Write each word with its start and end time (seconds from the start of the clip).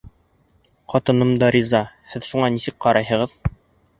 Ҡатыным 0.93 1.33
да 1.43 1.49
риза, 1.57 1.83
һеҙ 2.13 2.25
шуға 2.31 2.49
нисек 2.57 2.79
ҡарайһығыҙ? 2.87 3.37